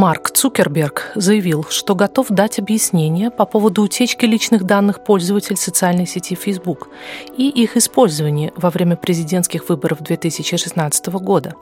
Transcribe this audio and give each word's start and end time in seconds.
Марк 0.00 0.30
Цукерберг 0.30 1.12
заявил, 1.14 1.66
что 1.68 1.94
готов 1.94 2.28
дать 2.30 2.58
объяснение 2.58 3.30
по 3.30 3.44
поводу 3.44 3.82
утечки 3.82 4.24
личных 4.24 4.64
данных 4.64 5.04
пользователей 5.04 5.58
социальной 5.58 6.06
сети 6.06 6.34
Facebook 6.34 6.88
и 7.36 7.50
их 7.50 7.76
использования 7.76 8.50
во 8.56 8.70
время 8.70 8.96
президентских 8.96 9.68
выборов 9.68 10.00
2016 10.00 11.08
года. 11.08 11.54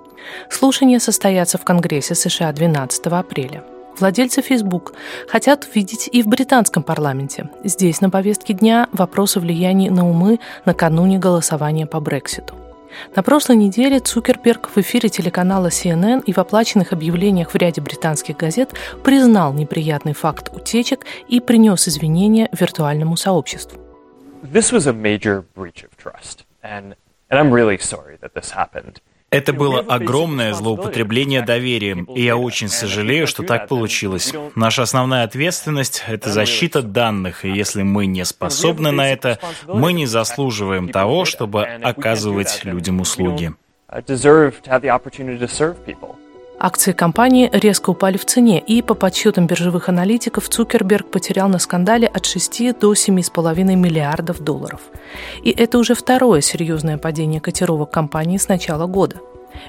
Слушания 0.51 1.01
состоятся 1.01 1.59
в 1.59 1.65
Конгрессе 1.65 2.15
США 2.15 2.52
12 2.52 3.06
апреля. 3.06 3.65
Владельцы 3.98 4.41
Facebook 4.41 4.93
хотят 5.27 5.66
видеть 5.74 6.09
и 6.12 6.23
в 6.23 6.29
британском 6.29 6.84
парламенте. 6.84 7.51
Здесь 7.65 8.01
на 8.01 8.09
повестке 8.09 8.55
дня 8.55 8.87
вопросы 8.93 9.41
влияния 9.41 9.91
на 9.91 10.09
умы 10.09 10.38
накануне 10.65 11.18
голосования 11.18 11.88
по 11.88 11.98
Брекситу. 11.98 12.55
На 13.15 13.23
прошлой 13.23 13.56
неделе 13.56 14.01
Цукерберг 14.01 14.70
в 14.74 14.78
эфире 14.78 15.09
телеканала 15.09 15.68
CNN 15.68 16.23
и 16.24 16.32
в 16.32 16.38
оплаченных 16.38 16.93
объявлениях 16.93 17.52
в 17.52 17.57
ряде 17.57 17.80
британских 17.80 18.37
газет 18.37 18.71
признал 19.02 19.52
неприятный 19.52 20.12
факт 20.12 20.51
утечек 20.54 21.04
и 21.29 21.40
принес 21.40 21.88
извинения 21.88 22.49
виртуальному 22.52 23.16
сообществу. 23.16 23.80
This 24.43 24.73
was 24.73 24.87
a 24.87 24.93
major 24.93 25.45
breach 25.57 25.82
of 25.82 25.96
trust, 25.96 26.45
and, 26.62 26.95
and 27.29 27.38
I'm 27.38 27.51
really 27.51 27.77
sorry 27.79 28.16
that 28.21 28.35
this 28.35 28.52
happened. 28.52 29.01
Это 29.30 29.52
было 29.52 29.80
огромное 29.80 30.54
злоупотребление 30.54 31.43
доверием, 31.43 32.04
и 32.04 32.23
я 32.23 32.37
очень 32.37 32.68
сожалею, 32.68 33.26
что 33.26 33.43
так 33.43 33.68
получилось. 33.68 34.32
Наша 34.54 34.82
основная 34.82 35.24
ответственность– 35.24 36.02
это 36.09 36.30
защита 36.30 36.82
данных, 36.82 37.45
и 37.45 37.51
если 37.51 37.82
мы 37.82 38.06
не 38.06 38.24
способны 38.24 38.90
на 38.90 39.10
это, 39.10 39.38
мы 39.66 39.93
не 39.93 40.06
заслуживаем 40.06 40.88
того, 40.88 41.24
чтобы 41.26 41.65
оказывать 41.65 42.65
людям 42.65 43.01
услуги. 43.01 43.52
Акции 46.60 46.90
компании 46.90 47.48
резко 47.52 47.90
упали 47.90 48.16
в 48.16 48.24
цене, 48.24 48.59
и 48.59 48.82
по 48.82 48.95
подсчетам 48.95 49.46
биржевых 49.46 49.88
аналитиков 49.88 50.48
Цукерберг 50.48 51.09
потерял 51.09 51.48
на 51.48 51.60
скандале 51.60 52.09
от 52.09 52.26
6 52.26 52.76
до 52.80 52.92
7,5 52.95 53.76
миллиардов 53.76 54.40
долларов. 54.40 54.80
И 55.45 55.50
это 55.50 55.78
уже 55.78 55.95
второе 55.95 56.40
серьезное 56.40 56.98
падение 56.98 57.40
котировок 57.40 57.92
компании 57.92 58.38
с 58.38 58.48
начала 58.48 58.87
года. 58.87 59.16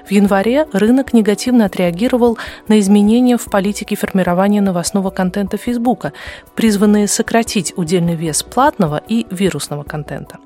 В 0.04 0.10
январе 0.10 0.66
рынок 0.72 1.12
негативно 1.12 1.66
отреагировал 1.66 2.38
на 2.66 2.80
изменения 2.80 3.36
в 3.36 3.44
политике 3.44 3.94
формирования 3.94 4.60
новостного 4.60 5.10
контента 5.10 5.56
Фейсбука, 5.56 6.12
призванные 6.56 7.06
сократить 7.06 7.72
удельный 7.76 8.16
вес 8.16 8.42
платного 8.42 9.00
и 9.06 9.28
вирусного 9.30 9.84
контента. 9.84 10.38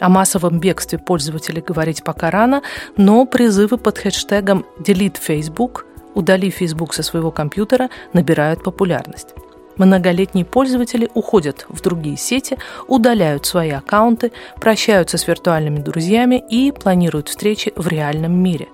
О 0.00 0.08
массовом 0.08 0.60
бегстве 0.60 0.98
пользователей 0.98 1.60
говорить 1.60 2.02
пока 2.02 2.30
рано, 2.30 2.62
но 2.96 3.26
призывы 3.26 3.76
под 3.76 3.98
хэштегом 3.98 4.64
«Delete 4.78 5.18
Facebook» 5.20 5.84
удали 6.14 6.50
Facebook 6.50 6.94
со 6.94 7.02
своего 7.02 7.30
компьютера, 7.30 7.90
набирают 8.12 8.62
популярность. 8.62 9.34
Многолетние 9.76 10.44
пользователи 10.44 11.08
уходят 11.14 11.64
в 11.68 11.80
другие 11.80 12.16
сети, 12.16 12.58
удаляют 12.86 13.46
свои 13.46 13.70
аккаунты, 13.70 14.32
прощаются 14.60 15.16
с 15.16 15.26
виртуальными 15.26 15.78
друзьями 15.78 16.42
и 16.50 16.70
планируют 16.70 17.28
встречи 17.28 17.72
в 17.76 17.88
реальном 17.88 18.32
мире. 18.32 18.68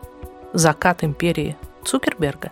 Закат 0.52 1.04
империи 1.04 1.56
Цукерберга. 1.84 2.50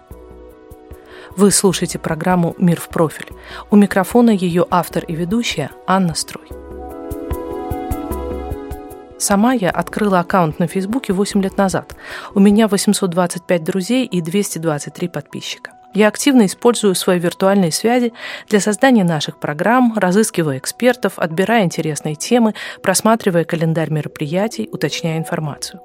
Вы 1.37 1.51
слушаете 1.51 1.99
программу 1.99 2.55
«Мир 2.59 2.79
в 2.79 2.89
профиль». 2.89 3.33
У 3.71 3.77
микрофона 3.77 4.31
ее 4.31 4.67
автор 4.71 5.05
и 5.05 5.15
ведущая 5.15 5.71
Анна 5.87 6.15
Строй. 6.15 6.64
Сама 9.25 9.55
я 9.55 9.71
открыла 9.71 10.21
аккаунт 10.21 10.59
на 10.59 10.67
Фейсбуке 10.67 11.15
8 11.15 11.43
лет 11.43 11.57
назад. 11.57 11.97
У 12.35 12.41
меня 12.41 12.69
825 12.69 13.65
друзей 13.65 14.05
и 14.05 14.21
223 14.21 15.09
подписчика. 15.09 15.73
Я 15.95 16.09
активно 16.09 16.45
использую 16.45 16.95
свои 16.95 17.19
виртуальные 17.19 17.73
связи 17.73 18.13
для 18.51 18.61
создания 18.61 19.03
наших 19.03 19.41
программ, 19.41 19.95
разыскивая 19.97 20.59
экспертов, 20.59 21.15
отбирая 21.17 21.65
интересные 21.65 22.17
темы, 22.17 22.53
просматривая 22.83 23.45
календарь 23.45 23.89
мероприятий, 23.89 24.69
уточняя 24.71 25.17
информацию. 25.17 25.81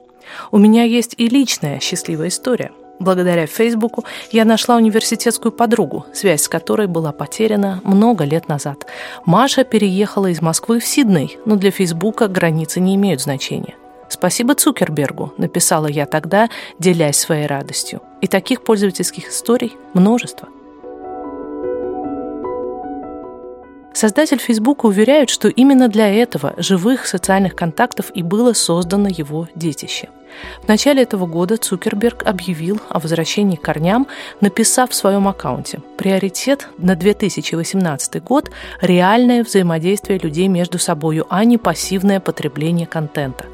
У 0.51 0.57
меня 0.57 0.83
есть 0.83 1.15
и 1.17 1.29
личная 1.29 1.79
счастливая 1.79 2.27
история– 2.27 2.71
Благодаря 2.99 3.47
Фейсбуку 3.47 4.03
я 4.31 4.43
нашла 4.43 4.75
университетскую 4.75 5.53
подругу, 5.53 6.05
связь 6.13 6.43
с 6.43 6.49
которой 6.49 6.87
была 6.87 7.13
потеряна 7.13 7.79
много 7.83 8.25
лет 8.25 8.49
назад. 8.49 8.85
Маша 9.25 9.63
переехала 9.63 10.27
из 10.27 10.41
Москвы 10.41 10.79
в 10.79 10.85
Сидней, 10.85 11.37
но 11.45 11.55
для 11.55 11.71
Фейсбука 11.71 12.27
границы 12.27 12.81
не 12.81 12.95
имеют 12.95 13.21
значения. 13.21 13.75
«Спасибо 14.09 14.55
Цукербергу»,— 14.55 15.33
написала 15.37 15.87
я 15.87 16.05
тогда, 16.05 16.49
делясь 16.79 17.17
своей 17.17 17.45
радостью. 17.45 18.01
И 18.21 18.27
таких 18.27 18.63
пользовательских 18.63 19.29
историй 19.29 19.77
множество. 19.93 20.49
Создатель 23.93 24.39
Фейсбука 24.39 24.85
уверяет, 24.85 25.29
что 25.29 25.47
именно 25.47 25.87
для 25.87 26.07
этого 26.07 26.53
живых 26.57 27.07
социальных 27.07 27.55
контактов 27.55 28.11
и 28.13 28.23
было 28.23 28.53
создано 28.53 29.09
его 29.09 29.47
детище– 29.55 30.09
в 30.63 30.67
начале 30.67 31.03
этого 31.03 31.25
года 31.25 31.57
Цукерберг 31.57 32.23
объявил 32.25 32.79
о 32.89 32.99
возвращении 32.99 33.55
к 33.55 33.61
корням, 33.61 34.07
написав 34.41 34.91
в 34.91 34.95
своем 34.95 35.27
аккаунте 35.27 35.79
«Приоритет 35.97 36.69
на 36.77 36.95
2018 36.95 38.23
год– 38.23 38.51
реальное 38.81 39.43
взаимодействие 39.43 40.19
людей 40.19 40.47
между 40.47 40.79
собой, 40.79 41.23
а 41.29 41.43
не 41.43 41.57
пассивное 41.57 42.19
потребление 42.19 42.87
контента». 42.87 43.45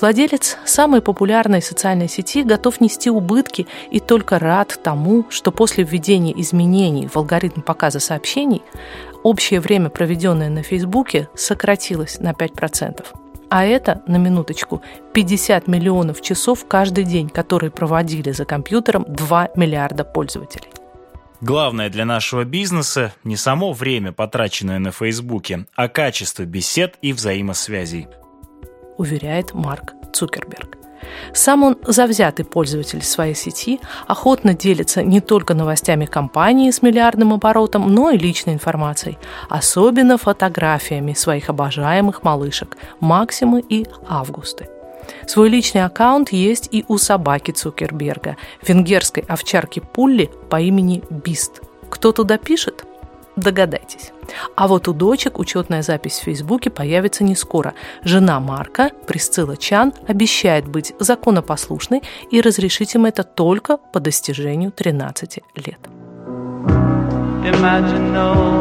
Владелец 0.00 0.56
самой 0.64 1.02
популярной 1.02 1.60
социальной 1.60 2.08
сети 2.08 2.42
готов 2.42 2.80
нести 2.80 3.10
убытки 3.10 3.66
и 3.90 4.00
только 4.00 4.38
рад 4.38 4.78
тому, 4.82 5.26
что 5.28 5.52
после 5.52 5.84
введения 5.84 6.32
изменений 6.40 7.06
в 7.06 7.16
алгоритм 7.16 7.60
показа 7.60 8.00
сообщений 8.00 8.62
общее 9.22 9.60
время, 9.60 9.90
проведенное 9.90 10.48
на 10.48 10.62
Фейсбуке, 10.62 11.28
сократилось 11.34 12.18
на 12.20 12.32
5%. 12.32 13.04
А 13.50 13.64
это, 13.64 14.02
на 14.06 14.16
минуточку, 14.16 14.80
50 15.12 15.66
миллионов 15.66 16.22
часов 16.22 16.66
каждый 16.68 17.04
день, 17.04 17.28
которые 17.28 17.70
проводили 17.70 18.30
за 18.30 18.44
компьютером 18.44 19.04
2 19.08 19.50
миллиарда 19.56 20.04
пользователей. 20.04 20.68
Главное 21.40 21.88
для 21.88 22.04
нашего 22.04 22.44
бизнеса 22.44 23.14
не 23.24 23.36
само 23.36 23.72
время, 23.72 24.12
потраченное 24.12 24.78
на 24.78 24.92
Фейсбуке, 24.92 25.66
а 25.74 25.88
качество 25.88 26.44
бесед 26.44 26.96
и 27.02 27.12
взаимосвязей. 27.12 28.08
Уверяет 28.98 29.54
Марк 29.54 29.94
Цукерберг. 30.12 30.79
Сам 31.32 31.62
он 31.62 31.78
завзятый 31.86 32.44
пользователь 32.44 33.02
своей 33.02 33.34
сети, 33.34 33.80
охотно 34.06 34.54
делится 34.54 35.02
не 35.02 35.20
только 35.20 35.54
новостями 35.54 36.06
компании 36.06 36.70
с 36.70 36.82
миллиардным 36.82 37.32
оборотом, 37.32 37.92
но 37.92 38.10
и 38.10 38.18
личной 38.18 38.54
информацией, 38.54 39.18
особенно 39.48 40.18
фотографиями 40.18 41.14
своих 41.14 41.48
обожаемых 41.48 42.22
малышек 42.22 42.76
Максимы 43.00 43.60
и 43.60 43.86
Августы. 44.08 44.68
Свой 45.26 45.48
личный 45.48 45.84
аккаунт 45.84 46.32
есть 46.32 46.68
и 46.70 46.84
у 46.88 46.98
собаки 46.98 47.50
Цукерберга, 47.50 48.36
венгерской 48.62 49.24
овчарки 49.26 49.80
Пулли 49.80 50.30
по 50.50 50.60
имени 50.60 51.02
Бист. 51.10 51.62
Кто 51.88 52.12
туда 52.12 52.38
пишет? 52.38 52.84
Догадайтесь. 53.36 54.12
А 54.56 54.68
вот 54.68 54.88
у 54.88 54.92
дочек 54.92 55.38
учетная 55.38 55.82
запись 55.82 56.18
в 56.18 56.24
Фейсбуке 56.24 56.70
появится 56.70 57.24
не 57.24 57.34
скоро. 57.36 57.74
Жена 58.02 58.40
Марка, 58.40 58.90
Присцилла 59.06 59.56
Чан, 59.56 59.92
обещает 60.06 60.66
быть 60.66 60.94
законопослушной 60.98 62.02
и 62.30 62.40
разрешить 62.40 62.94
им 62.94 63.06
это 63.06 63.22
только 63.22 63.76
по 63.76 64.00
достижению 64.00 64.72
13 64.72 65.38
лет. 65.56 65.78
Imagine 67.42 68.12
no 68.12 68.60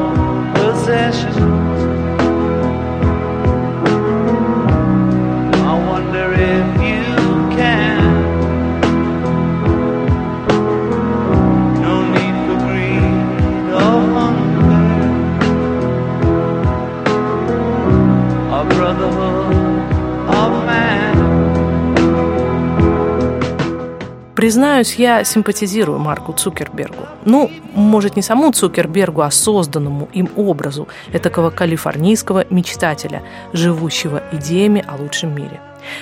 Признаюсь, 24.40 24.96
я 24.96 25.26
симпатизирую 25.26 26.00
Марку 26.00 26.32
Цукербергу. 26.32 27.04
Ну, 27.26 27.52
может, 27.76 28.16
не 28.16 28.22
саму 28.22 28.54
Цукербергу, 28.54 29.22
а 29.22 29.32
созданному 29.32 30.08
им 30.14 30.30
образу 30.38 30.88
этакого 31.12 31.50
калифорнийского 31.50 32.46
мечтателя, 32.50 33.22
живущего 33.52 34.24
идеями 34.32 34.82
о 34.88 34.96
лучшем 34.96 35.36
мире. 35.36 35.60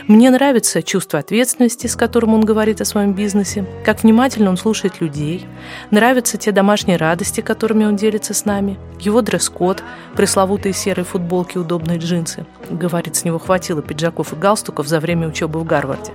Мне 0.07 0.29
нравится 0.29 0.83
чувство 0.83 1.19
ответственности, 1.19 1.87
с 1.87 1.95
которым 1.95 2.33
он 2.33 2.41
говорит 2.41 2.81
о 2.81 2.85
своем 2.85 3.13
бизнесе, 3.13 3.65
как 3.85 4.03
внимательно 4.03 4.49
он 4.49 4.57
слушает 4.57 5.01
людей, 5.01 5.45
нравятся 5.91 6.37
те 6.37 6.51
домашние 6.51 6.97
радости, 6.97 7.41
которыми 7.41 7.85
он 7.85 7.95
делится 7.95 8.33
с 8.33 8.45
нами, 8.45 8.77
его 8.99 9.21
дресс-код, 9.21 9.83
пресловутые 10.15 10.73
серые 10.73 11.05
футболки, 11.05 11.57
удобные 11.57 11.99
джинсы. 11.99 12.45
Говорит, 12.69 13.15
с 13.15 13.23
него 13.23 13.39
хватило 13.39 13.81
пиджаков 13.81 14.33
и 14.33 14.35
галстуков 14.35 14.87
за 14.87 14.99
время 14.99 15.27
учебы 15.27 15.59
в 15.59 15.65
Гарварде. 15.65 16.11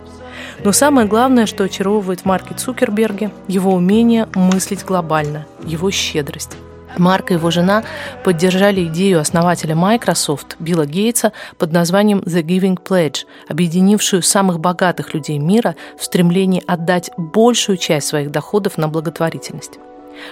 Но 0.65 0.73
самое 0.73 1.07
главное, 1.07 1.47
что 1.47 1.65
очаровывает 1.65 2.25
в 2.25 2.55
Цукерберге, 2.57 3.31
его 3.49 3.73
умение 3.73 4.29
мыслить 4.35 4.85
глобально, 4.85 5.47
его 5.65 5.91
щедрость. 5.91 6.57
Марк 6.99 7.31
и 7.31 7.35
его 7.35 7.51
жена 7.51 7.85
поддержали 8.25 8.85
идею 8.87 9.21
основателя 9.21 9.75
Microsoft 9.75 10.57
Билла 10.59 10.87
Гейтса 10.87 11.33
под 11.59 11.73
названием 11.73 12.21
The 12.21 12.43
Giving 12.43 12.79
Pledge, 12.83 13.25
объединившую 13.49 14.23
самых 14.23 14.61
богатых 14.61 15.15
людей 15.15 15.39
мира 15.39 15.77
в 15.99 16.05
стремлении 16.05 16.63
отдать 16.67 17.11
большую 17.17 17.79
часть 17.79 18.09
своих 18.09 18.31
доходов 18.31 18.79
на 18.79 18.89
благотворительность. 18.89 19.79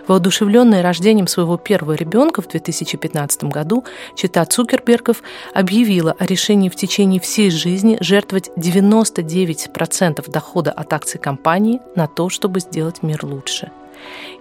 Воодушевленная 0.07 0.83
рождением 0.83 1.27
своего 1.27 1.57
первого 1.57 1.95
ребенка 1.95 2.43
в 2.43 2.49
2015 2.49 3.45
году, 3.45 3.85
чита 4.15 4.45
Цукербергов 4.45 5.23
объявила 5.55 6.15
о 6.19 6.27
решении 6.27 6.69
в 6.69 6.77
течение 6.77 7.21
всей 7.21 7.51
жизни 7.51 7.97
жертвовать 8.01 8.51
99% 8.57 10.31
дохода 10.31 10.71
от 10.71 10.93
акций 10.93 11.19
компании 11.19 11.81
на 11.97 12.07
то, 12.07 12.29
чтобы 12.29 12.61
сделать 12.61 13.03
мир 13.03 13.25
лучше. 13.25 13.71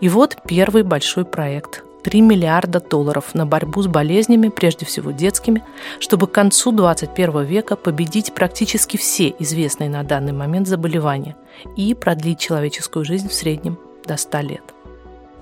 И 0.01 0.09
вот 0.09 0.37
первый 0.45 0.83
большой 0.83 1.25
проект 1.25 1.83
3 2.03 2.21
миллиарда 2.21 2.79
долларов 2.79 3.35
на 3.35 3.45
борьбу 3.45 3.81
с 3.81 3.87
болезнями, 3.87 4.49
прежде 4.49 4.85
всего 4.85 5.11
детскими, 5.11 5.63
чтобы 5.99 6.27
к 6.27 6.31
концу 6.31 6.71
21 6.71 7.43
века 7.43 7.75
победить 7.75 8.33
практически 8.33 8.97
все 8.97 9.33
известные 9.39 9.89
на 9.89 10.03
данный 10.03 10.33
момент 10.33 10.67
заболевания 10.67 11.35
и 11.75 11.93
продлить 11.93 12.39
человеческую 12.39 13.05
жизнь 13.05 13.29
в 13.29 13.33
среднем 13.33 13.77
до 14.05 14.17
100 14.17 14.39
лет. 14.39 14.63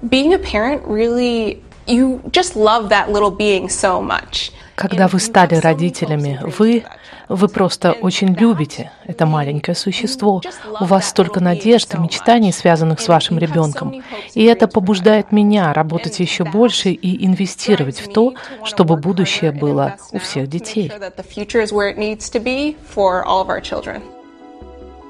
Being 0.01 0.33
a 0.33 0.38
parent 0.38 0.86
really 0.88 1.62
you 1.88 2.22
just 2.31 2.56
love 2.56 2.89
that 2.89 3.12
little 3.12 3.31
being 3.31 3.69
so 3.69 4.01
much. 4.01 4.51
Когда 4.75 5.07
вы 5.07 5.19
стали 5.19 5.56
родителями, 5.56 6.39
вы, 6.44 6.84
вы 7.30 7.48
просто 7.48 7.94
очень 7.94 8.36
любите 8.36 8.92
это 9.06 9.25
маленькое 9.25 9.74
существо. 9.74 10.39
У 10.80 10.86
вас 10.86 11.10
столько 11.10 11.39
надежд 11.39 11.95
и 11.95 11.98
мечтаний, 11.98 12.54
связанных 12.54 13.00
с 13.00 13.07
вашим 13.07 13.39
ребенком. 13.39 14.04
И 14.36 14.44
это 14.44 14.68
побуждает 14.68 15.31
меня 15.31 15.74
работать 15.74 16.19
еще 16.19 16.44
больше 16.44 16.92
и 16.92 17.25
инвестировать 17.25 18.00
в 18.00 18.13
то, 18.13 18.36
чтобы 18.66 18.98
будущее 18.98 19.51
было 19.51 19.95
у 20.12 20.19
всех 20.19 20.48
детей. 20.48 20.92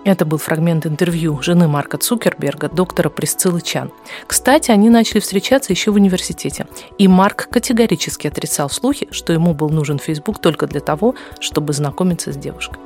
Это 0.07 0.23
был 0.23 0.37
фрагмент 0.37 0.85
интервью 0.85 1.41
жены 1.41 1.67
Марка 1.67 1.97
Цукерберга, 1.97 2.69
доктора 2.69 3.09
Присциллы 3.09 3.59
Чан. 3.59 3.91
Кстати, 4.25 4.71
они 4.71 4.89
начали 4.89 5.19
встречаться 5.19 5.73
еще 5.73 5.91
в 5.91 5.95
университете. 5.95 6.65
И 6.97 7.09
Марк 7.09 7.49
категорически 7.51 8.27
отрицал 8.27 8.69
слухи, 8.69 9.09
что 9.11 9.33
ему 9.33 9.53
был 9.53 9.67
нужен 9.69 9.99
Facebook 9.99 10.39
только 10.39 10.65
для 10.65 10.79
того, 10.79 11.15
чтобы 11.41 11.73
знакомиться 11.73 12.31
с 12.31 12.37
девушкой. 12.37 12.79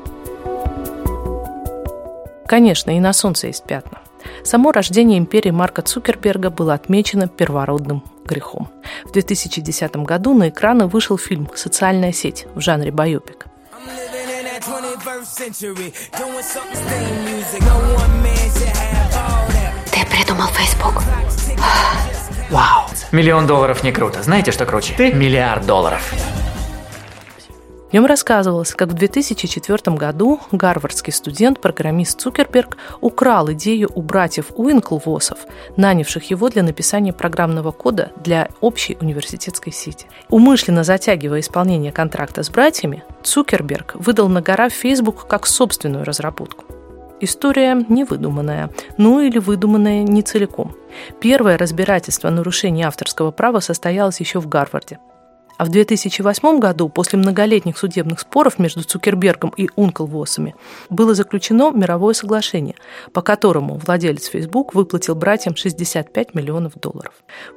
Конечно, 2.48 2.90
и 2.90 3.00
на 3.00 3.14
солнце 3.14 3.48
есть 3.48 3.66
пятна. 3.66 4.00
Само 4.44 4.72
рождение 4.72 5.20
империи 5.20 5.52
Марка 5.52 5.84
Цукерберга 5.84 6.50
было 6.50 6.74
отмечено 6.74 7.28
первородным 7.28 8.04
грехом. 8.26 8.68
В 9.06 9.12
2010 9.12 9.96
году 9.98 10.34
на 10.34 10.50
экраны 10.50 10.88
вышел 10.88 11.20
фильм 11.20 11.48
«Социальная 11.54 12.14
сеть» 12.14 12.48
в 12.56 12.62
жанре 12.62 12.92
байопик. 12.92 13.46
Ты 19.92 20.06
придумал 20.06 20.48
Facebook? 20.50 21.02
Вау. 22.52 22.86
Миллион 23.12 23.48
долларов 23.48 23.84
не 23.84 23.92
круто. 23.92 24.22
Знаете, 24.22 24.52
что 24.52 24.66
круче? 24.66 24.94
Ты? 24.96 25.12
Миллиард 25.12 25.66
долларов. 25.66 26.14
В 27.92 27.94
нем 27.94 28.06
рассказывалось, 28.06 28.74
как 28.74 28.88
в 28.88 28.94
2004 28.94 29.98
году 29.98 30.40
гарвардский 30.54 31.12
студент-программист 31.12 32.22
Цукерберг 32.22 32.78
украл 33.02 33.52
идею 33.52 33.90
у 33.94 34.02
братьев 34.02 34.46
Уинклвосов, 34.56 35.40
нанявших 35.76 36.32
его 36.32 36.48
для 36.48 36.64
написания 36.64 37.12
программного 37.12 37.74
кода 37.74 38.14
для 38.24 38.48
общей 38.62 38.98
университетской 39.02 39.74
сети. 39.74 40.08
Умышленно 40.30 40.86
затягивая 40.86 41.42
исполнение 41.42 41.92
контракта 41.92 42.44
с 42.44 42.50
братьями, 42.50 43.04
Цукерберг 43.24 43.96
выдал 43.96 44.30
на 44.30 44.42
гора 44.42 44.70
Facebook 44.70 45.28
как 45.28 45.46
собственную 45.46 46.06
разработку. 46.06 46.64
История 47.20 47.76
невыдуманная, 47.90 48.70
ну 48.98 49.20
или 49.20 49.38
выдуманная 49.38 50.04
не 50.04 50.22
целиком. 50.22 50.78
Первое 51.20 51.58
разбирательство 51.58 52.30
нарушений 52.30 52.84
авторского 52.84 53.32
права 53.32 53.60
состоялось 53.60 54.22
еще 54.22 54.40
в 54.40 54.48
Гарварде– 54.48 55.00
а 55.58 55.66
в 55.66 55.70
2008 55.70 56.60
году, 56.60 56.90
после 56.90 57.20
многолетних 57.20 57.78
судебных 57.78 58.20
споров 58.20 58.60
между 58.60 58.84
Цукербергом 58.84 59.54
и 59.58 59.70
Унклвосами, 59.76 60.56
было 60.90 61.14
заключено 61.14 61.72
мировое 61.72 62.14
соглашение, 62.14 62.76
по 63.14 63.22
которому 63.22 63.78
владелец 63.78 64.26
Facebook 64.28 64.74
выплатил 64.74 65.16
братьям 65.16 65.56
65 65.56 66.34
миллионов 66.36 66.74
долларов. 66.80 67.14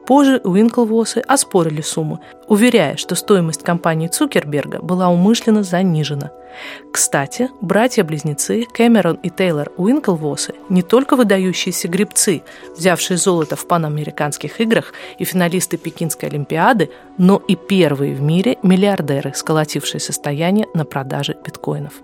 Позже 0.07 0.41
Уинклвосы 0.45 1.19
оспорили 1.19 1.81
сумму, 1.81 2.21
уверяя, 2.49 2.97
что 2.97 3.15
стоимость 3.15 3.63
компании 3.63 4.09
Цукерберга 4.09 4.81
была 4.81 5.09
умышленно 5.09 5.63
занижена– 5.63 6.31
кстати, 6.93 7.51
братья-близнецы 7.61 8.67
Кэмерон 8.73 9.17
и 9.17 9.31
Тейлор 9.31 9.73
Уинклвосы 9.77 10.55
не 10.69 10.83
только 10.83 11.17
выдающиеся 11.17 11.89
гребцы, 11.89 12.43
взявшие 12.77 13.17
золото 13.17 13.57
в 13.57 13.67
панамериканских 13.67 14.61
играх 14.61 14.93
и 15.19 15.25
финалисты 15.25 15.77
Пекинской 15.77 16.29
Олимпиады, 16.29 16.91
но 17.19 17.43
и 17.49 17.57
первые 17.57 18.15
в 18.15 18.23
мире 18.23 18.59
миллиардеры, 18.63 19.33
сколотившие 19.35 20.01
состояние 20.01 20.67
на 20.75 20.85
продаже 20.85 21.37
биткоинов. 21.45 21.95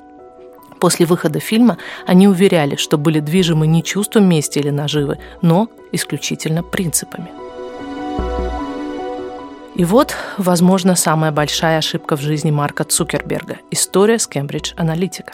После 0.81 1.05
выхода 1.05 1.41
фильма 1.41 1.77
они 2.07 2.27
уверяли, 2.27 2.77
что 2.77 2.97
были 2.97 3.21
движимы 3.21 3.67
не 3.67 3.85
чувством 3.85 4.29
мести 4.29 4.59
или 4.59 4.71
наживы, 4.71 5.19
но 5.43 5.69
исключительно 5.93 6.63
принципами. 6.63 7.40
И 9.81 9.85
вот, 9.87 10.15
возможно, 10.37 10.95
самая 10.95 11.33
большая 11.33 11.79
ошибка 11.79 12.15
в 12.15 12.21
жизни 12.21 12.51
Марка 12.51 12.85
Цукерберга– 12.85 13.61
история 13.71 14.19
с 14.19 14.27
Кембридж 14.27 14.75
Аналитика. 14.77 15.33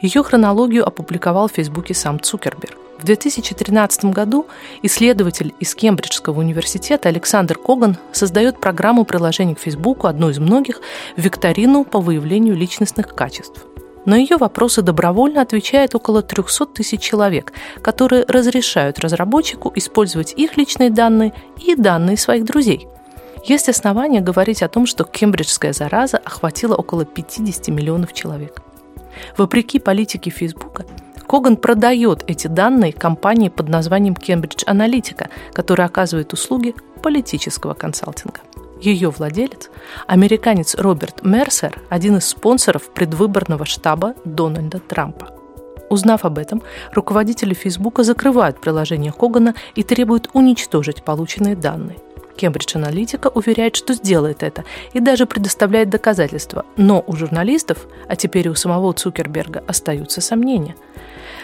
Ее 0.00 0.24
хронологию 0.24 0.84
опубликовал 0.84 1.46
в 1.46 1.52
Фейсбуке 1.52 1.94
сам 1.94 2.18
Цукерберг. 2.18 2.76
В 2.98 3.04
2013 3.04 4.06
году 4.06 4.48
исследователь 4.82 5.54
из 5.60 5.76
Кембриджского 5.76 6.40
университета 6.40 7.08
Александр 7.08 7.56
Коган 7.56 7.96
создает 8.10 8.60
программу 8.60 9.04
приложений 9.04 9.54
к 9.54 9.60
Фейсбуку, 9.60 10.08
одну 10.08 10.30
из 10.30 10.40
многих, 10.40 10.80
викторину 11.16 11.84
по 11.84 12.00
выявлению 12.00 12.56
личностных 12.56 13.14
качеств. 13.14 13.64
На 14.04 14.16
ее 14.16 14.38
вопросы 14.38 14.82
добровольно 14.82 15.40
отвечает 15.40 15.94
около 15.94 16.22
300 16.22 16.66
тысяч 16.66 17.00
человек, 17.00 17.52
которые 17.80 18.24
разрешают 18.26 18.98
разработчику 18.98 19.72
использовать 19.76 20.32
их 20.32 20.56
личные 20.56 20.90
данные 20.90 21.32
и 21.64 21.76
данные 21.76 22.16
своих 22.16 22.44
друзей– 22.44 22.88
есть 23.48 23.68
основания 23.68 24.20
говорить 24.20 24.62
о 24.62 24.68
том, 24.68 24.86
что 24.86 25.04
кембриджская 25.04 25.72
зараза 25.72 26.18
охватила 26.18 26.74
около 26.74 27.04
50 27.04 27.68
миллионов 27.68 28.12
человек. 28.12 28.60
Вопреки 29.36 29.78
политике 29.78 30.30
Фейсбука, 30.30 30.84
Коган 31.26 31.56
продает 31.56 32.24
эти 32.26 32.46
данные 32.46 32.92
компании 32.92 33.48
под 33.48 33.68
названием 33.68 34.14
Cambridge 34.14 34.64
Analytica, 34.66 35.28
которая 35.52 35.86
оказывает 35.86 36.32
услуги 36.32 36.74
политического 37.02 37.74
консалтинга. 37.74 38.40
Ее 38.80 39.10
владелец– 39.10 39.70
американец 40.06 40.74
Роберт 40.76 41.24
Мерсер, 41.24 41.78
один 41.88 42.16
из 42.18 42.26
спонсоров 42.26 42.92
предвыборного 42.94 43.66
штаба 43.66 44.14
Дональда 44.24 44.78
Трампа. 44.78 45.30
Узнав 45.90 46.24
об 46.24 46.38
этом, 46.38 46.62
руководители 46.92 47.54
Фейсбука 47.54 48.02
закрывают 48.04 48.60
приложение 48.60 49.12
Когана 49.12 49.54
и 49.74 49.82
требуют 49.82 50.28
уничтожить 50.32 51.02
полученные 51.02 51.56
данные. 51.56 51.98
Кембридж 52.38 52.76
Аналитика 52.76 53.28
уверяет, 53.28 53.76
что 53.76 53.92
сделает 53.92 54.42
это 54.42 54.64
и 54.92 55.00
даже 55.00 55.26
предоставляет 55.26 55.90
доказательства. 55.90 56.64
Но 56.76 57.04
у 57.06 57.16
журналистов, 57.16 57.86
а 58.08 58.16
теперь 58.16 58.46
и 58.46 58.50
у 58.50 58.54
самого 58.54 58.92
Цукерберга, 58.92 59.62
остаются 59.66 60.20
сомнения. 60.20 60.76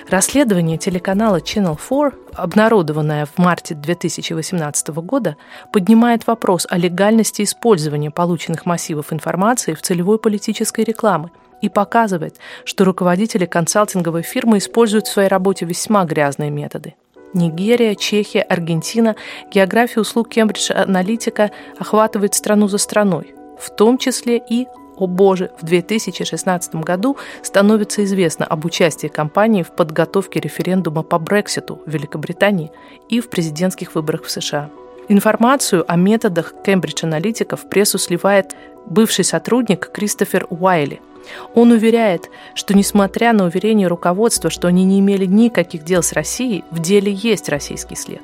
Расследование 0.09 0.79
телеканала 0.79 1.39
Channel 1.41 1.77
4, 1.77 2.13
обнародованное 2.35 3.27
в 3.27 3.39
марте 3.39 3.75
2018 3.75 4.89
года, 4.89 5.37
поднимает 5.73 6.27
вопрос 6.27 6.67
о 6.71 6.77
легальности 6.77 7.43
использования 7.43 8.11
полученных 8.11 8.67
массивов 8.67 9.13
информации 9.13 9.75
в 9.75 9.83
целевой 9.83 10.19
политической 10.19 10.85
рекламы 10.85 11.31
и 11.63 11.69
показывает, 11.69 12.37
что 12.65 12.85
руководители 12.85 13.47
консалтинговой 13.47 14.23
фирмы 14.23 14.59
используют 14.59 15.07
в 15.07 15.13
своей 15.13 15.29
работе 15.29 15.65
весьма 15.65 16.05
грязные 16.05 16.51
методы. 16.51 16.95
Нигерия, 17.35 17.95
Чехия, 17.95 18.43
Аргентина, 18.43 19.17
география 19.53 20.01
услуг 20.01 20.29
Кембридж 20.29 20.71
Аналитика 20.73 21.51
охватывает 21.79 22.35
страну 22.35 22.69
за 22.69 22.79
страной, 22.79 23.35
в 23.59 23.71
том 23.71 23.99
числе 23.99 24.39
и 24.39 24.67
о 24.97 25.09
боже, 25.09 25.51
в 25.61 25.65
2016 25.65 26.77
году 26.77 27.17
становится 27.43 28.05
известно 28.05 28.47
об 28.47 28.65
участии 28.65 29.09
компании 29.09 29.65
в 29.65 29.73
подготовке 29.73 30.39
референдума 30.39 31.03
по 31.03 31.19
Брекситу 31.19 31.83
в 31.85 31.91
Великобритании 31.91 32.71
и 33.09 33.21
в 33.21 33.29
президентских 33.29 33.97
выборах 33.97 34.23
в 34.23 34.31
США. 34.31 34.71
Информацию 35.09 35.85
о 35.89 35.97
методах 35.97 36.55
Кембридж 36.65 37.05
Аналитика 37.05 37.57
в 37.57 37.69
прессу 37.69 37.99
сливает 37.99 38.55
бывший 38.87 39.25
сотрудник 39.25 39.91
Кристофер 39.93 40.47
Уайли– 40.49 41.01
он 41.55 41.73
уверяет, 41.73 42.31
что 42.55 42.75
несмотря 42.75 43.33
на 43.33 43.45
уверение 43.45 43.89
руководства, 43.89 44.51
что 44.51 44.69
они 44.69 44.85
не 44.85 45.01
имели 45.01 45.27
никаких 45.27 45.85
дел 45.85 46.03
с 46.03 46.13
Россией, 46.13 46.65
в 46.71 46.81
деле 46.81 47.13
есть 47.13 47.49
российский 47.49 47.97
след. 47.97 48.23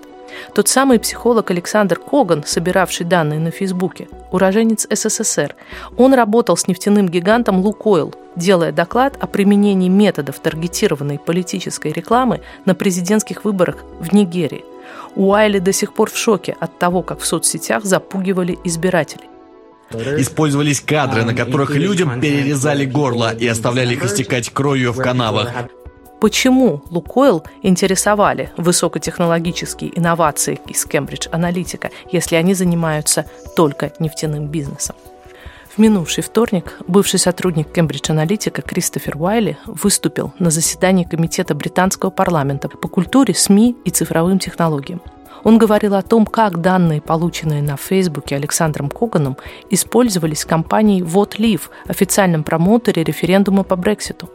Тот 0.55 0.69
самый 0.69 0.99
психолог 0.99 1.51
Александр 1.51 1.99
Коган, 1.99 2.45
собиравший 2.45 3.07
данные 3.07 3.41
на 3.41 3.51
Фейсбуке, 3.51 4.09
уроженец 4.31 4.87
СССР, 4.91 5.55
он 5.97 6.15
работал 6.15 6.57
с 6.57 6.67
нефтяным 6.67 7.09
гигантом 7.09 7.61
«Лукойл», 7.61 8.15
делая 8.37 8.73
доклад 8.73 9.17
о 9.21 9.27
применении 9.27 9.89
методов 9.89 10.39
таргетированной 10.39 11.19
политической 11.19 11.93
рекламы 11.93 12.41
на 12.65 12.75
президентских 12.75 13.45
выборах 13.45 13.79
в 13.99 14.13
Нигерии. 14.13 14.65
Уайли 15.17 15.59
до 15.59 15.73
сих 15.73 15.93
пор 15.95 16.11
в 16.11 16.17
шоке 16.17 16.57
от 16.61 16.79
того, 16.79 17.03
как 17.03 17.21
в 17.21 17.27
соцсетях 17.27 17.85
запугивали 17.85 18.59
избирателей. 18.65 19.29
Использовались 19.93 20.81
кадры, 20.81 21.25
на 21.25 21.35
которых 21.35 21.71
людям 21.71 22.21
перерезали 22.21 22.85
горло 22.85 23.35
и 23.35 23.47
оставляли 23.47 23.95
их 23.95 24.05
истекать 24.05 24.51
кровью 24.51 24.93
в 24.93 24.99
канавах. 24.99 25.51
Почему 26.21 26.83
Лукойл 26.91 27.45
интересовали 27.63 28.53
высокотехнологические 28.59 29.99
инновации 29.99 30.61
из 30.67 30.85
Кембридж 30.85 31.29
Аналитика, 31.33 31.91
если 32.13 32.37
они 32.37 32.53
занимаются 32.55 33.25
только 33.57 33.93
нефтяным 33.99 34.49
бизнесом? 34.49 34.97
В 35.75 35.79
минувший 35.79 36.23
вторник 36.23 36.79
бывший 36.87 37.19
сотрудник 37.19 37.73
Кембридж 37.73 38.11
Аналитика 38.11 38.61
Кристофер 38.61 39.17
Уайли 39.17 39.57
выступил 39.67 40.35
на 40.39 40.51
заседании 40.51 41.05
Комитета 41.05 41.55
британского 41.55 42.11
парламента 42.11 42.69
по 42.69 42.87
культуре, 42.87 43.35
СМИ 43.35 43.77
и 43.85 43.91
цифровым 43.91 44.39
технологиям. 44.39 45.01
Он 45.45 45.59
говорил 45.59 45.95
о 45.95 46.03
том, 46.03 46.27
как 46.27 46.61
данные, 46.61 47.01
полученные 47.01 47.63
на 47.63 47.77
Фейсбуке 47.77 48.37
Александром 48.37 48.89
Коганом, 48.89 49.37
использовались 49.71 50.45
компанией 50.45 51.03
VoteLeave, 51.03 51.63
официальном 51.87 52.45
промоутере 52.45 53.05
референдума 53.05 53.63
по 53.65 53.77
Брекситу. 53.77 54.31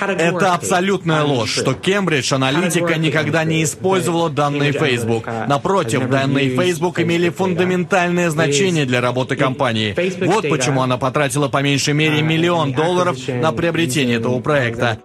Это 0.00 0.54
абсолютная 0.54 1.22
ложь, 1.22 1.52
что 1.52 1.74
Кембридж 1.74 2.34
Аналитика 2.34 2.98
никогда 2.98 3.44
не 3.44 3.62
использовала 3.62 4.28
данные 4.28 4.72
Facebook. 4.72 5.26
Напротив, 5.46 6.08
данные 6.08 6.56
Facebook 6.56 6.98
имели 7.00 7.28
фундаментальное 7.28 8.28
значение 8.30 8.86
для 8.86 9.00
работы 9.00 9.36
компании. 9.36 9.94
Вот 10.26 10.48
почему 10.48 10.82
она 10.82 10.98
потратила 10.98 11.48
по 11.48 11.62
меньшей 11.62 11.94
мере 11.94 12.22
миллион 12.22 12.72
долларов 12.72 13.16
на 13.28 13.52
приобретение 13.52 14.16
этого 14.18 14.40
проекта. 14.40 14.98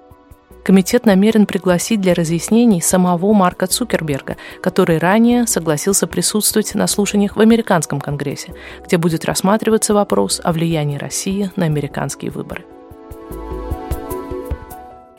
Комитет 0.63 1.05
намерен 1.05 1.45
пригласить 1.45 1.99
для 1.99 2.13
разъяснений 2.13 2.81
самого 2.81 3.33
Марка 3.33 3.67
Цукерберга, 3.67 4.37
который 4.61 4.97
ранее 4.97 5.45
согласился 5.45 6.07
присутствовать 6.07 6.73
на 6.73 6.87
слушаниях 6.87 7.35
в 7.35 7.41
американском 7.41 7.99
Конгрессе, 7.99 8.53
где 8.85 8.97
будет 8.97 9.25
рассматриваться 9.25 9.93
вопрос 9.93 10.39
о 10.41 10.53
влиянии 10.53 10.97
России 10.97 11.51
на 11.57 11.65
американские 11.65 12.31
выборы. 12.31 12.63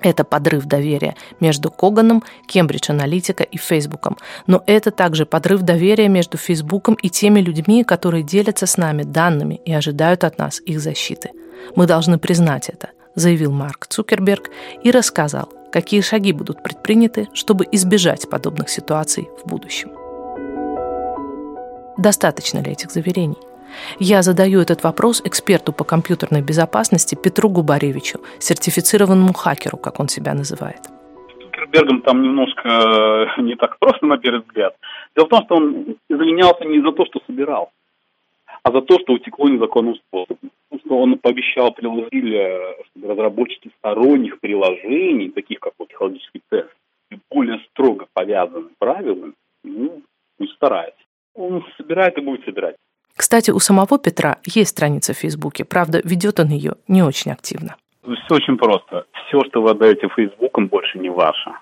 Это 0.00 0.24
подрыв 0.24 0.64
доверия 0.64 1.14
между 1.40 1.70
Коганом, 1.70 2.22
Кембридж 2.46 2.90
Аналитика 2.90 3.42
и 3.42 3.56
Фейсбуком. 3.56 4.18
Но 4.46 4.62
это 4.66 4.90
также 4.90 5.24
подрыв 5.24 5.62
доверия 5.62 6.08
между 6.08 6.36
Фейсбуком 6.36 6.94
и 6.94 7.08
теми 7.08 7.40
людьми, 7.40 7.84
которые 7.84 8.22
делятся 8.22 8.66
с 8.66 8.76
нами 8.76 9.02
данными 9.02 9.60
и 9.64 9.72
ожидают 9.72 10.24
от 10.24 10.38
нас 10.38 10.60
их 10.60 10.80
защиты. 10.80 11.30
Мы 11.74 11.86
должны 11.86 12.18
признать 12.18 12.68
это– 12.68 12.90
заявил 13.14 13.52
Марк 13.52 13.86
Цукерберг 13.86 14.50
и 14.82 14.90
рассказал, 14.90 15.48
какие 15.72 16.00
шаги 16.00 16.32
будут 16.32 16.62
предприняты, 16.62 17.28
чтобы 17.34 17.66
избежать 17.72 18.28
подобных 18.30 18.68
ситуаций 18.68 19.28
в 19.42 19.48
будущем. 19.48 19.90
Достаточно 21.98 22.58
ли 22.58 22.72
этих 22.72 22.90
заверений? 22.90 23.38
Я 23.98 24.22
задаю 24.22 24.60
этот 24.60 24.84
вопрос 24.84 25.22
эксперту 25.24 25.72
по 25.72 25.84
компьютерной 25.84 26.42
безопасности 26.42 27.14
Петру 27.14 27.48
Губаревичу, 27.48 28.20
сертифицированному 28.38 29.32
хакеру, 29.32 29.78
как 29.78 30.00
он 30.00 30.08
себя 30.08 30.34
называет. 30.34 30.80
Цукербергом 31.42 32.02
там 32.02 32.22
немножко 32.22 32.68
э, 32.68 33.26
не 33.42 33.56
так 33.56 33.78
просто, 33.78 34.06
на 34.06 34.18
первый 34.18 34.40
взгляд. 34.40 34.74
Дело 35.16 35.26
в 35.26 35.28
том, 35.28 35.44
что 35.44 35.56
он 35.56 35.96
извинялся 36.08 36.64
не 36.64 36.80
за 36.80 36.92
то, 36.92 37.04
что 37.06 37.20
собирал, 37.26 37.70
а 38.64 38.72
за 38.72 38.80
то, 38.80 38.98
что 38.98 39.12
утекло 39.12 39.48
незаконным 39.48 39.94
способом. 39.96 40.50
Что 40.84 40.98
он 40.98 41.18
пообещал 41.18 41.72
приложили, 41.72 42.60
чтобы 42.86 43.08
разработчики 43.08 43.70
сторонних 43.78 44.40
приложений, 44.40 45.30
таких 45.30 45.60
как 45.60 45.74
вот 45.78 45.88
психологический 45.88 46.40
тест, 46.50 46.70
более 47.30 47.60
строго 47.70 48.06
повязаны 48.12 48.70
правилами, 48.78 49.34
ну, 49.62 50.02
не 50.38 50.48
старается. 50.48 51.00
Он 51.34 51.64
собирает 51.76 52.18
и 52.18 52.22
будет 52.22 52.44
собирать. 52.44 52.76
Кстати, 53.16 53.50
у 53.50 53.60
самого 53.60 53.98
Петра 53.98 54.38
есть 54.44 54.70
страница 54.70 55.14
в 55.14 55.18
Фейсбуке, 55.18 55.64
правда, 55.64 56.00
ведет 56.02 56.40
он 56.40 56.48
ее 56.48 56.72
не 56.88 57.02
очень 57.02 57.30
активно. 57.30 57.76
Все 58.02 58.34
очень 58.34 58.56
просто. 58.56 59.06
Все, 59.12 59.40
что 59.44 59.62
вы 59.62 59.70
отдаете 59.70 60.08
Фейсбуком, 60.08 60.66
больше 60.66 60.98
не 60.98 61.10
ваше. 61.10 61.52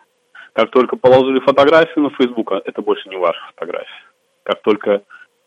Как 0.54 0.70
только 0.70 0.96
положили 0.96 1.40
фотографию 1.40 2.04
на 2.04 2.10
Фейсбук, 2.10 2.52
это 2.52 2.80
больше 2.80 3.08
не 3.08 3.16
ваша 3.16 3.40
фотография. 3.54 4.04
Как 4.44 4.62
только 4.62 5.02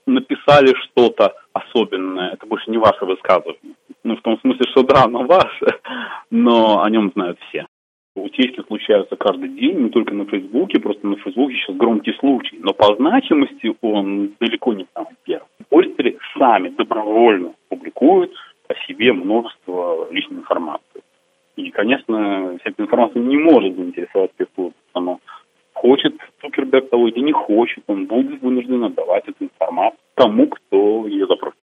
написали 0.06 0.74
что-то 0.84 1.36
особенное, 1.54 2.34
это 2.34 2.46
больше 2.46 2.70
не 2.70 2.78
ваше 2.78 3.06
высказывание. 3.06 3.76
Ну, 4.04 4.16
в 4.16 4.22
том 4.22 4.40
смысле, 4.42 4.66
что 4.72 4.84
да, 4.84 5.04
оно 5.06 5.24
ваше, 5.24 5.80
но 6.30 6.84
о 6.84 6.90
нем 6.90 7.12
знают 7.16 7.40
все. 7.50 7.66
Утечки 8.16 8.62
случаются 8.68 9.18
каждый 9.18 9.50
день, 9.50 9.78
не 9.84 9.90
только 9.90 10.14
на 10.14 10.26
Фейсбуке, 10.26 10.80
просто 10.80 11.06
на 11.06 11.18
Фейсбуке 11.18 11.56
сейчас 11.56 11.76
громкий 11.76 12.14
случай. 12.14 12.58
Но 12.62 12.74
по 12.74 12.96
значимости 12.96 13.76
он 13.82 14.32
далеко 14.40 14.74
не 14.74 14.88
самый 14.94 15.16
первый. 15.24 15.48
Пользователи 15.70 16.18
сами 16.38 16.70
добровольно 16.70 17.54
публикуют 17.68 18.32
о 18.70 18.74
себе 18.88 19.12
множество 19.12 20.08
личной 20.12 20.38
информации. 20.38 21.02
И, 21.58 21.72
конечно, 21.72 22.58
вся 22.60 22.70
эта 22.70 22.84
информация 22.84 23.22
не 23.22 23.38
может 23.38 23.76
заинтересовать 23.76 24.32
спецслужб. 24.32 24.55
Цукерберг 26.76 26.90
того 26.90 27.08
или 27.08 27.20
не 27.20 27.32
хочет, 27.32 27.84
он 27.88 28.06
будет 28.06 28.42
вынужден 28.42 28.84
отдавать 28.84 29.24
эту 29.28 29.46
информацию 29.46 30.00
тому, 30.16 30.48
кто 30.48 31.08
ее 31.08 31.28
запросит. 31.28 31.58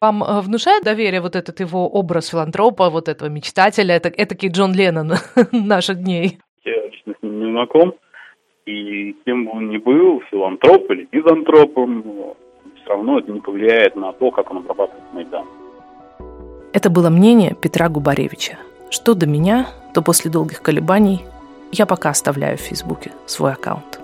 Вам 0.00 0.22
э, 0.22 0.40
внушает 0.40 0.84
доверие 0.84 1.20
вот 1.20 1.36
этот 1.36 1.60
его 1.60 1.88
образ 1.88 2.28
филантропа, 2.28 2.90
вот 2.90 3.08
этого 3.08 3.28
мечтателя, 3.28 3.94
это 3.94 4.08
этакий 4.08 4.48
Джон 4.48 4.72
Леннон 4.74 5.12
наших 5.52 6.02
дней? 6.02 6.38
Я 6.64 6.86
лично 6.86 7.14
с 7.18 7.22
ним 7.22 7.40
не 7.40 7.52
знаком, 7.52 7.94
и 8.66 9.12
кем 9.24 9.44
бы 9.44 9.52
он 9.52 9.70
ни 9.70 9.78
был, 9.78 10.22
филантроп 10.30 10.90
или 10.90 11.08
мизантропом, 11.12 12.02
все 12.76 12.88
равно 12.88 13.18
это 13.18 13.30
не 13.30 13.40
повлияет 13.40 13.96
на 13.96 14.12
то, 14.12 14.30
как 14.30 14.50
он 14.50 14.58
обрабатывает 14.58 15.04
Майдан. 15.12 15.44
Это 16.72 16.90
было 16.90 17.10
мнение 17.10 17.54
Петра 17.60 17.88
Губаревича. 17.88 18.58
Что 18.90 19.14
до 19.14 19.26
меня, 19.26 19.66
то 19.94 20.02
после 20.02 20.30
долгих 20.30 20.62
колебаний 20.62 21.20
я 21.70 21.86
пока 21.86 22.10
оставляю 22.10 22.58
в 22.58 22.60
Фейсбуке 22.60 23.12
свой 23.26 23.52
аккаунт. 23.52 24.01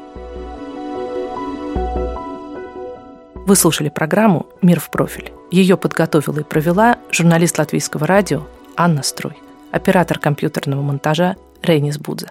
Вы 3.49 3.57
слушали 3.57 3.88
программу 3.88 4.45
«Мир 4.61 4.78
в 4.78 4.90
профиль». 4.90 5.33
Ее 5.50 5.78
подготовила 5.78 6.40
и 6.40 6.43
провела 6.43 6.99
журналист 7.11 7.59
латвийского 7.59 8.07
радио 8.07 8.43
Анна 8.76 9.02
Строй, 9.02 9.38
оператор 9.73 10.19
компьютерного 10.19 10.83
монтажа 10.83 11.37
Рейнис 11.62 11.97
Будзе. 11.97 12.28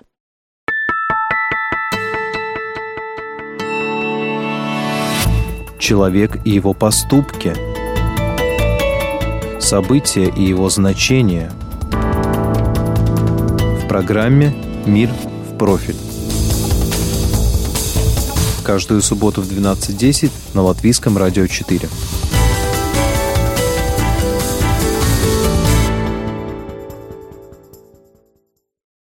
Человек 5.80 6.38
и 6.46 6.52
его 6.52 6.76
поступки. 6.76 7.56
События 9.60 10.30
и 10.30 10.44
его 10.44 10.70
значения. 10.70 11.50
В 13.82 13.88
программе 13.88 14.54
«Мир 14.86 15.10
в 15.10 15.58
профиль». 15.58 16.07
Каждую 18.68 19.02
субботу 19.02 19.42
в 19.42 19.50
12.10 19.50 20.30
на 20.54 20.62
Латвийском 20.62 21.18
радио 21.18 21.48
4. 21.48 21.88